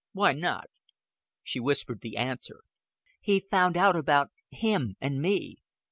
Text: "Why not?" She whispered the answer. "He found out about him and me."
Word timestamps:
"Why 0.13 0.33
not?" 0.33 0.65
She 1.43 1.59
whispered 1.59 2.01
the 2.01 2.17
answer. 2.17 2.61
"He 3.21 3.39
found 3.39 3.77
out 3.77 3.95
about 3.95 4.31
him 4.49 4.95
and 4.99 5.21
me." 5.21 5.57